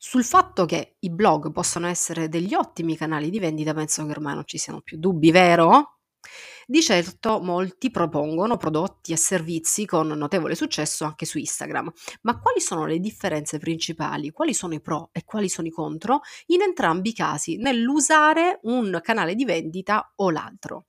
[0.00, 4.34] Sul fatto che i blog possano essere degli ottimi canali di vendita penso che ormai
[4.34, 5.98] non ci siano più dubbi, vero?
[6.66, 11.90] Di certo molti propongono prodotti e servizi con notevole successo anche su Instagram,
[12.22, 14.30] ma quali sono le differenze principali?
[14.30, 19.00] Quali sono i pro e quali sono i contro in entrambi i casi nell'usare un
[19.02, 20.86] canale di vendita o l'altro?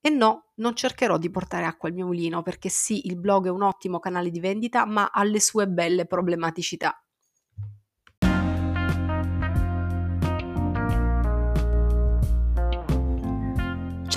[0.00, 3.50] E no, non cercherò di portare acqua al mio mulino perché sì, il blog è
[3.50, 7.00] un ottimo canale di vendita, ma ha le sue belle problematicità.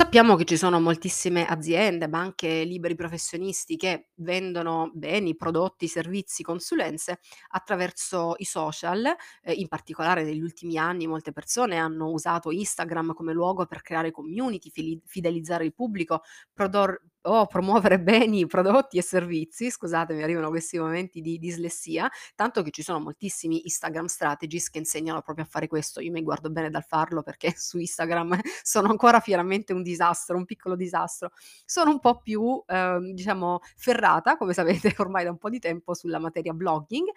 [0.00, 6.42] Sappiamo che ci sono moltissime aziende, ma anche liberi professionisti che vendono beni, prodotti, servizi,
[6.42, 9.04] consulenze attraverso i social.
[9.42, 14.10] Eh, in particolare negli ultimi anni molte persone hanno usato Instagram come luogo per creare
[14.10, 16.22] community, fili- fidelizzare il pubblico,
[16.54, 22.70] prodor- o promuovere beni, prodotti e servizi, scusatemi arrivano questi momenti di dislessia, tanto che
[22.70, 26.00] ci sono moltissimi Instagram strategies che insegnano proprio a fare questo.
[26.00, 30.44] Io mi guardo bene dal farlo perché su Instagram sono ancora fieramente un disastro, un
[30.44, 31.30] piccolo disastro.
[31.64, 35.94] Sono un po' più, ehm, diciamo, ferrata, come sapete ormai da un po' di tempo,
[35.94, 37.08] sulla materia blogging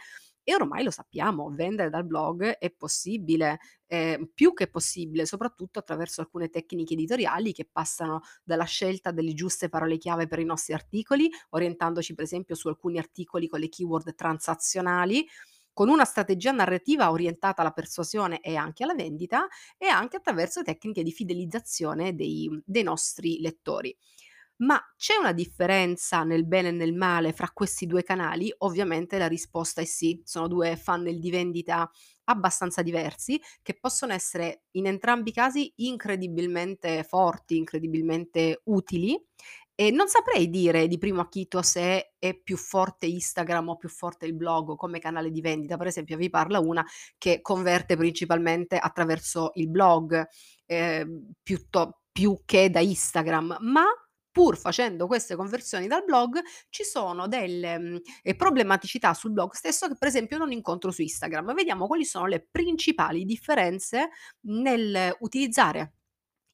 [0.43, 6.21] e ormai lo sappiamo, vendere dal blog è possibile, ehm, più che possibile, soprattutto attraverso
[6.21, 11.29] alcune tecniche editoriali che passano dalla scelta delle giuste parole chiave per i nostri articoli,
[11.51, 15.25] orientandoci per esempio su alcuni articoli con le keyword transazionali,
[15.73, 21.01] con una strategia narrativa orientata alla persuasione e anche alla vendita e anche attraverso tecniche
[21.03, 23.95] di fidelizzazione dei dei nostri lettori.
[24.61, 28.53] Ma c'è una differenza nel bene e nel male fra questi 2 canali?
[28.59, 30.21] Ovviamente la risposta è sì.
[30.23, 31.89] Sono 2 funnel di vendita
[32.25, 39.19] abbastanza diversi, che possono essere in entrambi i casi incredibilmente forti, incredibilmente utili
[39.75, 44.25] e non saprei dire di primo acchito se è più forte Instagram o più forte
[44.27, 45.77] il blog come canale di vendita.
[45.77, 46.85] Per esempio vi parla una
[47.17, 50.25] che converte principalmente attraverso il blog,
[50.67, 53.83] ehm, piutto più che da Instagram, ma
[54.33, 59.87] pur facendo queste conversioni dal blog, ci sono delle, mhmm, ehm, problematicità sul blog stesso
[59.87, 61.53] che per esempio non incontro su Instagram.
[61.53, 64.09] Vediamo quali sono le principali differenze
[64.47, 65.93] nel utilizzare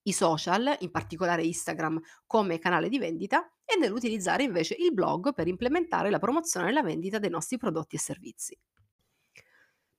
[0.03, 5.47] i social, in particolare Instagram, come canale di vendita e nell'utilizzare invece il blog per
[5.47, 8.57] implementare la promozione e la vendita dei nostri prodotti e servizi.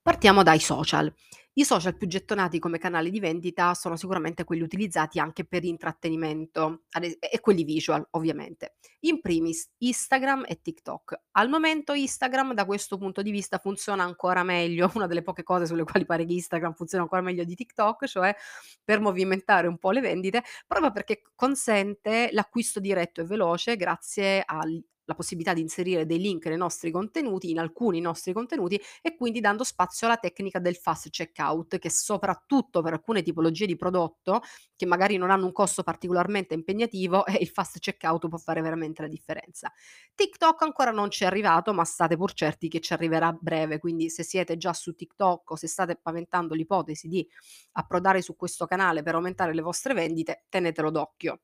[0.02, 1.12] Partiamo dai social.
[1.60, 6.84] I social più gettonati come canali di vendita sono sicuramente quelli utilizzati anche per intrattenimento
[7.18, 8.76] e quelli visual ovviamente.
[9.00, 11.20] In primis Instagram e TikTok.
[11.32, 15.66] Al momento Instagram da questo punto di vista funziona ancora meglio, una delle poche cose
[15.66, 18.34] sulle quali pare che Instagram funzioni ancora meglio di TikTok, cioè
[18.82, 24.82] per movimentare un po' le vendite, proprio perché consente l'acquisto diretto e veloce grazie al
[25.10, 29.40] la possibilità di inserire dei link nei nostri contenuti, in alcuni nostri contenuti e quindi
[29.40, 34.42] dando spazio alla tecnica del fast checkout che soprattutto per alcune tipologie di prodotto
[34.76, 39.08] che magari non hanno un costo particolarmente impegnativo il fast checkout può fare veramente la
[39.08, 39.72] differenza.
[40.14, 43.78] TikTok ancora non ci è arrivato ma state pur certi che ci arriverà a breve,
[43.78, 47.26] quindi se siete già su TikTok o se state paventando l'ipotesi di
[47.72, 51.40] approdare su questo canale per aumentare le vostre vendite, tenetelo d'occhio.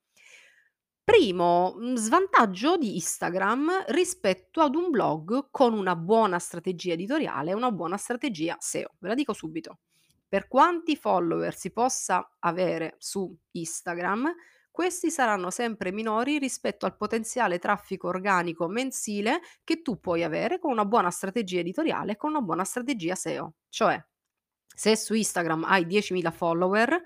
[1.07, 7.71] Primo, svantaggio di Instagram rispetto ad un blog con una buona strategia editoriale e una
[7.71, 8.97] buona strategia SEO.
[8.99, 9.79] Ve la dico subito.
[10.27, 14.35] Per quanti follower si possa avere su Instagram,
[14.69, 20.73] questi saranno sempre minori rispetto al potenziale traffico organico mensile che tu puoi avere con
[20.73, 23.55] una buona strategia editoriale e con una buona strategia SEO.
[23.69, 24.05] Cioè,
[24.67, 27.01] se su Instagram hai 10.000 follower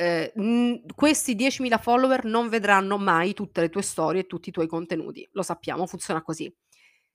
[0.00, 4.52] Ehm, mhmm, questi 10.000 follower non vedranno mai tutte le tue storie e tutti i
[4.52, 5.28] tuoi contenuti.
[5.32, 6.52] Lo sappiamo, funziona così.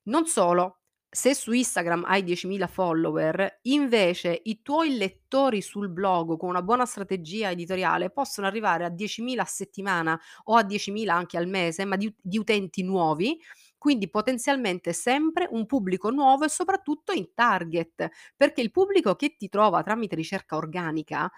[0.04, 6.50] Non solo, se su Instagram hai 10.000 follower, invece i tuoi lettori sul blog con
[6.50, 11.48] una buona strategia editoriale possono arrivare a 10.000 a settimana o a 10.000 anche al
[11.48, 13.40] mese, ma di di utenti nuovi,
[13.80, 19.50] quindi potenzialmente sempre un pubblico nuovo e soprattutto in target, perché il pubblico che ti
[19.50, 21.32] trova tramite ricerca organica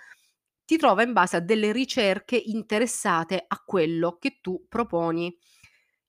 [0.67, 5.33] ti trova in base a delle ricerche interessate a quello che tu proponi.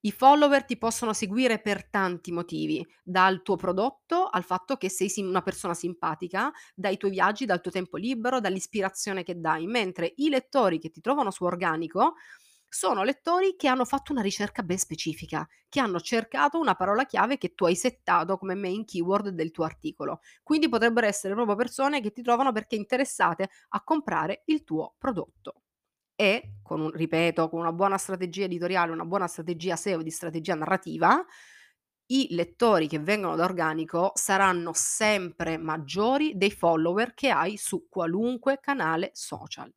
[0.00, 5.12] I follower ti possono seguire per tanti motivi, dal tuo prodotto al fatto che sei
[5.18, 10.28] una persona simpatica, dai tuoi viaggi, dal tuo tempo libero, dall'ispirazione che dai, mentre i
[10.28, 12.14] lettori che ti trovano su organico
[12.68, 17.38] sono lettori che hanno fatto una ricerca ben specifica, che hanno cercato una parola chiave
[17.38, 20.20] che tu hai settato come main keyword del tuo articolo.
[20.42, 25.62] Quindi potrebbero essere proprio persone che ti trovano perché interessate a comprare il tuo prodotto.
[26.14, 30.54] E con un ripeto, con una buona strategia editoriale, una buona strategia SEO, di strategia
[30.54, 31.24] narrativa,
[32.10, 38.58] i lettori che vengono da organico saranno sempre maggiori dei follower che hai su qualunque
[38.60, 39.72] canale social.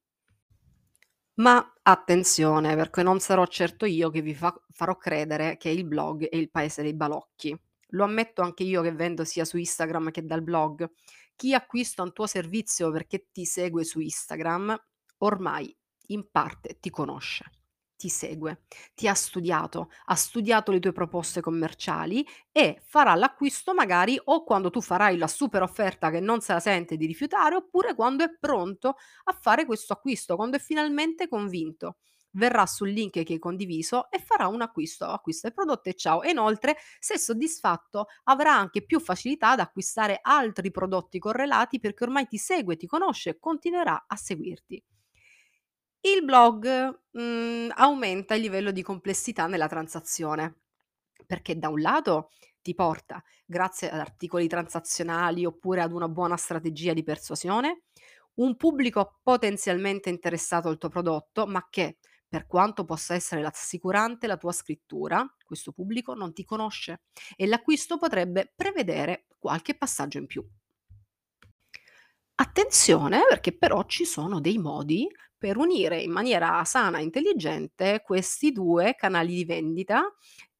[1.36, 6.28] Ma attenzione, perché non sarò certo io che vi fa farò credere che il blog
[6.28, 7.58] è il paese dei balocchi.
[7.94, 10.90] Lo ammetto anche io che vendo sia su Instagram che dal blog.
[11.36, 14.78] Chi acquista un tuo servizio perché ti segue su Instagram,
[15.20, 15.76] ormai
[16.08, 17.46] in parte ti conosce,
[18.02, 18.64] ti segue,
[18.96, 24.72] ti ha studiato, ha studiato le tue proposte commerciali e farà l'acquisto magari o quando
[24.72, 28.36] tu farai la super offerta che non se la sente di rifiutare, oppure quando è
[28.40, 28.96] pronto
[29.26, 31.98] a fare questo acquisto, quando è finalmente convinto.
[32.34, 36.24] Verrà sul link che hai condiviso e farà un acquisto, acquista il prodotto e ciao.
[36.24, 42.26] E inoltre, se soddisfatto, avrà anche più facilità ad acquistare altri prodotti correlati perché ormai
[42.28, 44.82] ti segue, ti conosce e continuerà a seguirti.
[46.02, 46.68] Il blog,
[47.12, 50.62] mhmm, aumenta il livello di complessità nella transazione,
[51.26, 52.32] perché da un lato
[52.62, 57.84] ti porta, grazie ad articoli transazionali oppure ad una buona strategia di persuasione,
[58.36, 64.38] un pubblico potenzialmente interessato al tuo prodotto, ma che, per quanto possa essere rassicurante la
[64.38, 67.02] tua scrittura, questo pubblico non ti conosce
[67.36, 70.44] e l'acquisto potrebbe prevedere qualche passaggio in più.
[72.36, 75.08] Attenzione perché però ci sono dei modi
[75.42, 80.04] per unire in maniera sana e intelligente questi 2 canali di vendita,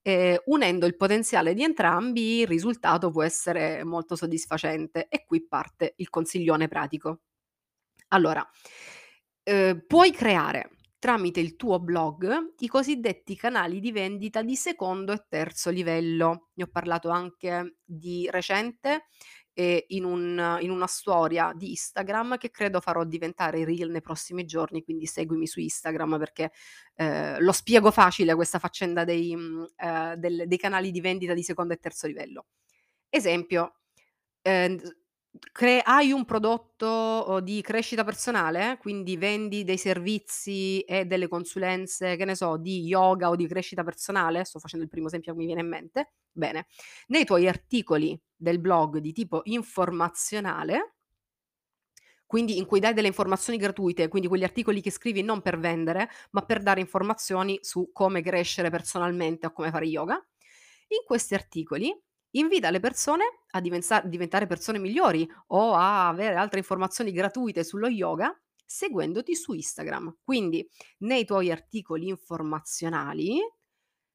[0.02, 5.94] ehm, unendo il potenziale di entrambi il risultato può essere molto soddisfacente e qui parte
[5.98, 7.20] il consiglione pratico.
[8.10, 8.48] Allora,
[9.46, 10.70] uhm, puoi creare
[11.00, 16.50] tramite il tuo blog i cosiddetti canali di vendita di secondo e terzo livello.
[16.54, 19.06] Ne ho parlato anche di recente,
[19.54, 24.46] ehm, in un in una storia di Instagram che credo farò diventare reel nei prossimi
[24.46, 26.52] giorni, quindi seguimi su Instagram perché,
[26.96, 31.44] ehm, lo spiego facile questa faccenda dei mhmm, ehm, del dei canali di vendita di
[31.44, 32.46] secondo e terzo livello.
[33.10, 33.76] Esempio,
[34.80, 34.96] s
[35.52, 38.78] cre hai un prodotto di crescita personale?
[38.80, 43.84] Quindi vendi dei servizi e delle consulenze, che ne so, di yoga o di crescita
[43.84, 44.44] personale?
[44.44, 46.14] Sto facendo il primo esempio che mi viene in mente.
[46.32, 46.68] Bene,
[47.08, 50.96] nei tuoi articoli del blog di tipo informazionale
[52.32, 56.10] quindi in cui dai delle informazioni gratuite, quindi quegli articoli che scrivi non per vendere,
[56.30, 60.14] ma per dare informazioni su come crescere personalmente o come fare yoga.
[60.14, 61.94] In questi articoli
[62.32, 68.34] invita le persone a diventare persone migliori o a avere altre informazioni gratuite sullo yoga
[68.66, 70.20] seguendoti su Instagram.
[70.24, 70.68] Quindi
[71.00, 73.40] nei tuoi articoli informazionali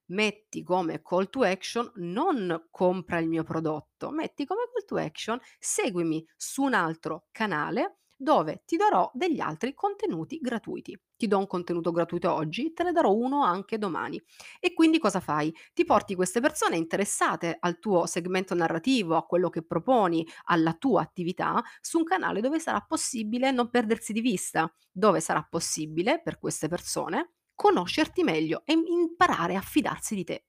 [0.09, 5.39] metti come call to action non compra il mio prodotto, metti come call to action
[5.59, 10.99] seguimi su un altro canale dove ti darò degli altri contenuti gratuiti.
[11.17, 14.21] Ti do un contenuto gratuito oggi, te ne darò uno anche domani.
[14.61, 15.55] E quindi cosa fai?
[15.73, 21.03] Ti porti queste persone interessate al tuo segmento narrativo, a quello che proponi, alla tua
[21.03, 26.39] attività, su un canale dove sarà possibile non perdersi di vista, dove sarà possibile per
[26.39, 30.45] queste persone conoscerti meglio e im imparare a fidarsi di te.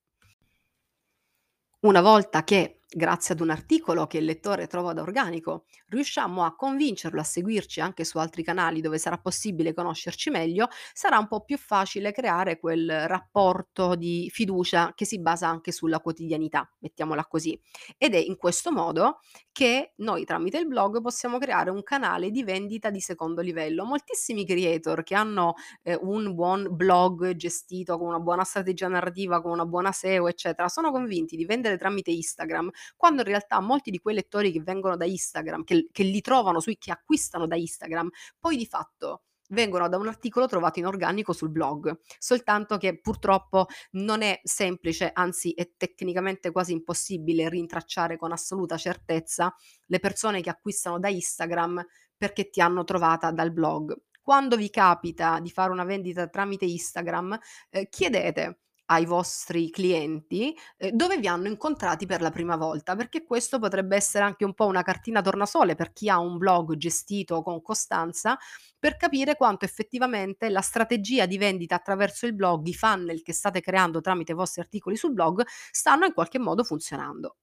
[1.81, 6.55] Una volta che, grazie ad un articolo che il lettore trova da organico, riusciamo a
[6.55, 11.43] convincerlo a seguirci anche su altri canali dove sarà possibile conoscerci meglio, sarà un po'
[11.43, 17.59] più facile creare quel rapporto di fiducia che si basa anche sulla quotidianità, mettiamola così.
[17.97, 19.19] Ed è in questo modo
[19.51, 23.85] che noi tramite il blog possiamo creare un canale di vendita di secondo livello.
[23.85, 29.51] Moltissimi creator che hanno eh, un buon blog gestito con una buona strategia narrativa, con
[29.51, 33.99] una buona SEO, eccetera, sono convinti di vendere tramite Instagram, quando in realtà molti di
[33.99, 38.09] quei lettori che vengono da Instagram, che, che li trovano sui, che acquistano da Instagram,
[38.39, 43.67] poi di fatto vengono da un articolo trovato in organico sul blog, soltanto che purtroppo
[43.91, 49.53] non è semplice, anzi è tecnicamente quasi impossibile rintracciare con assoluta certezza
[49.85, 51.85] le persone che acquistano da Instagram
[52.17, 53.95] perché ti hanno trovata dal blog.
[54.21, 60.91] Quando vi capita di fare una vendita tramite Instagram, eh, chiedete ai vostri clienti, ehm,
[60.91, 64.65] dove vi hanno incontrati per la prima volta, perché questo potrebbe essere anche un po'
[64.65, 68.37] una cartina tornasole per chi ha un blog gestito con costanza,
[68.79, 73.61] per capire quanto effettivamente la strategia di vendita attraverso il blog, i funnel che state
[73.61, 77.37] creando tramite i vostri articoli sul blog, stanno in qualche modo funzionando.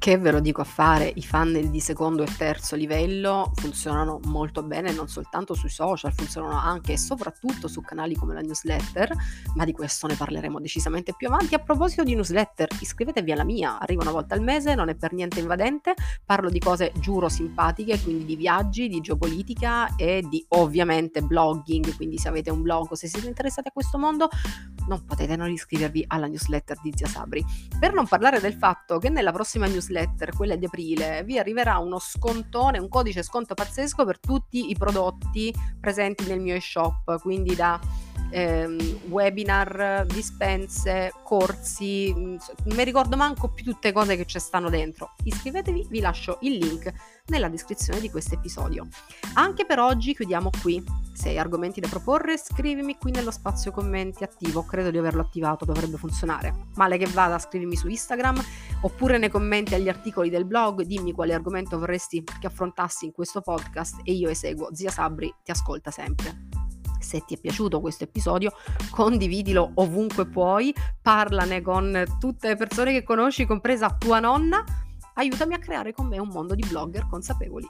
[0.00, 4.62] Che ve lo dico a fare, i funnel di secondo e terzo livello funzionano molto
[4.62, 9.12] bene non soltanto sui social, funzionano anche e soprattutto su canali come la newsletter,
[9.56, 11.54] ma di questo ne parleremo decisamente più avanti.
[11.54, 15.12] A proposito di newsletter, iscrivetevi alla mia, arriva una volta al mese, non è per
[15.12, 15.92] niente invadente,
[16.24, 22.16] parlo di cose giuro simpatiche, quindi di viaggi, di geopolitica e di ovviamente blogging, quindi
[22.16, 24.30] se avete un blog o se siete interessati a questo mondo,
[24.88, 27.44] non potete non iscrivervi alla newsletter di Zia Sabri.
[27.78, 31.98] Per non parlare del fatto che nella prossima newsletter quella di aprile, vi arriverà uno
[31.98, 37.78] scontone, un codice sconto pazzesco per tutti i prodotti presenti nel mio e-shop, quindi da
[38.30, 45.14] ehm, webinar, dispense, corsi, non mi ricordo manco più tutte cose che ci stanno dentro.
[45.24, 46.92] Iscrivetevi, vi lascio il link
[47.26, 48.86] nella descrizione di questo episodio.
[49.34, 50.82] Anche per oggi chiudiamo qui.
[51.12, 55.64] Se hai argomenti da proporre, scrivimi qui nello spazio commenti attivo, credo di averlo attivato,
[55.64, 56.68] dovrebbe funzionare.
[56.76, 58.42] Male che vada, scrivimi su Instagram
[58.82, 63.42] oppure nei commenti agli articoli del blog, dimmi quale argomento vorresti che affrontassi in questo
[63.42, 64.74] podcast e io eseguo.
[64.74, 66.49] Zia Sabri ti ascolta sempre.
[67.00, 68.52] Se ti è piaciuto questo episodio,
[68.90, 74.62] condividilo ovunque puoi, parlane con tutte le persone che conosci, compresa tua nonna.
[75.14, 77.66] Aiutami a creare con me un mondo di blogger consapevoli.